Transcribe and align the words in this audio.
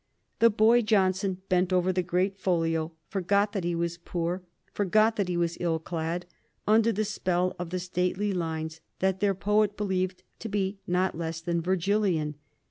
The 0.39 0.49
boy 0.49 0.81
Johnson, 0.81 1.43
bent 1.47 1.71
over 1.71 1.93
the 1.93 2.01
great 2.01 2.35
folio, 2.39 2.93
forgot 3.07 3.51
that 3.51 3.63
he 3.63 3.75
was 3.75 3.99
poor, 3.99 4.41
forgot 4.73 5.15
that 5.15 5.27
he 5.27 5.37
was 5.37 5.57
ill 5.59 5.77
clad, 5.77 6.25
under 6.65 6.91
the 6.91 7.05
spell 7.05 7.55
of 7.59 7.69
the 7.69 7.77
stately 7.77 8.33
lines 8.33 8.81
that 8.97 9.19
their 9.19 9.35
poet 9.35 9.77
believed 9.77 10.23
to 10.39 10.49
be 10.49 10.79
not 10.87 11.15
less 11.19 11.39
than 11.39 11.61
Virgilian. 11.61 12.33